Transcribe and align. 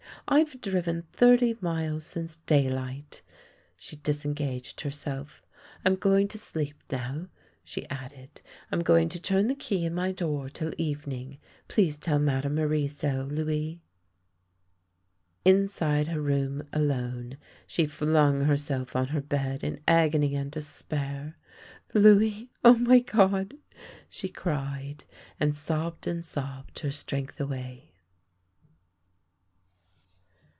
"I've 0.41 0.61
driven 0.61 1.01
thirty 1.11 1.57
miles 1.59 2.05
since 2.05 2.37
daylight." 2.45 3.21
She 3.75 3.97
disengaged 3.97 4.79
herself." 4.79 5.43
I 5.85 5.89
am 5.89 5.97
going 5.97 6.29
to 6.29 6.37
sleep 6.37 6.77
now," 6.89 7.27
she 7.65 7.89
added." 7.89 8.39
I 8.71 8.75
am 8.77 8.79
going 8.81 9.09
to 9.09 9.19
turn 9.21 9.47
the 9.47 9.55
key 9.55 9.83
in 9.83 9.93
my 9.93 10.13
door 10.13 10.47
till 10.47 10.71
evening. 10.77 11.39
Please 11.67 11.97
tell 11.97 12.17
Madame 12.19 12.55
Marie 12.55 12.87
so, 12.87 13.27
Louis!" 13.29 13.81
Inside 15.43 16.07
her 16.07 16.21
room 16.21 16.65
alone, 16.71 17.37
she 17.67 17.85
flung 17.85 18.41
herself 18.41 18.95
on 18.95 19.07
her 19.07 19.21
bed 19.21 19.65
in 19.65 19.81
agony 19.85 20.35
and 20.35 20.49
despair." 20.49 21.35
Louis— 21.93 22.49
O, 22.63 22.75
my 22.75 22.99
God!" 22.99 23.55
she 24.09 24.29
cried, 24.29 25.03
and 25.41 25.57
sobbed 25.57 26.07
and 26.07 26.25
sobbed 26.25 26.79
her 26.79 26.91
strength 26.91 27.37
away. 27.41 27.89